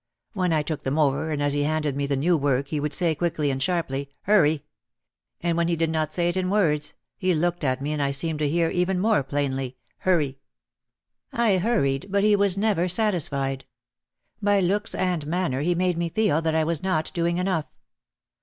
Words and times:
When 0.33 0.51
I 0.51 0.63
took 0.63 0.81
them 0.81 0.97
over 0.97 1.29
and 1.29 1.43
as 1.43 1.53
he 1.53 1.61
handed 1.61 1.95
me 1.95 2.07
the 2.07 2.15
new 2.17 2.35
work 2.35 2.69
he 2.69 2.79
would 2.79 2.91
say 2.91 3.13
quickly 3.13 3.51
and 3.51 3.61
sharply, 3.61 4.09
"Hurry!" 4.23 4.63
And 5.43 5.55
when 5.55 5.67
he 5.67 5.75
did 5.75 5.91
not 5.91 6.11
say 6.11 6.27
it 6.27 6.35
in 6.35 6.49
words 6.49 6.95
he 7.19 7.35
looked 7.35 7.63
at 7.63 7.83
me 7.83 7.93
and 7.93 8.01
I 8.01 8.09
seemed 8.09 8.39
to 8.39 8.49
hear 8.49 8.71
even 8.71 8.99
more 8.99 9.21
plainly, 9.23 9.77
"Hurry!" 9.99 10.39
I 11.47 11.59
hurried 11.59 12.07
but 12.09 12.23
he 12.23 12.35
was 12.35 12.57
never 12.57 12.87
satisfied. 12.87 13.65
By 14.41 14.59
looks 14.59 14.95
and 14.95 15.27
manner 15.27 15.61
he 15.61 15.75
made 15.75 15.99
me 15.99 16.09
feel 16.09 16.41
that 16.41 16.55
I 16.55 16.63
was 16.63 16.81
not 16.81 17.11
doing 17.13 17.37
enough. 17.37 17.67